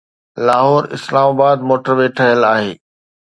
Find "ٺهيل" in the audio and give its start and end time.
2.17-2.41